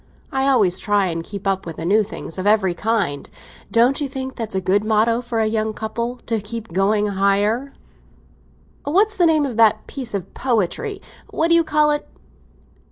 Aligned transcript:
I 0.31 0.47
always 0.47 0.79
try 0.79 1.09
and 1.09 1.23
keep 1.23 1.45
up 1.45 1.67
with 1.67 1.75
the 1.75 1.85
new 1.85 2.01
things 2.01 2.39
of 2.39 2.47
every 2.47 2.73
kind. 2.73 3.29
Don't 3.71 4.01
you 4.01 4.09
think 4.09 4.35
that's 4.35 4.55
a 4.55 4.59
good 4.59 4.83
motto 4.83 5.21
for 5.21 5.39
a 5.39 5.45
young 5.45 5.75
couple—to 5.75 6.41
keep 6.41 6.73
'going 6.73 7.05
higher'? 7.09 7.71
That's 8.83 9.15
the 9.15 9.27
name 9.27 9.45
of 9.45 9.57
that 9.57 9.85
piece 9.85 10.15
of 10.15 10.33
poetry—what 10.33 11.51
do 11.51 11.55
they 11.59 11.63
call 11.63 11.91
it? 11.91 12.09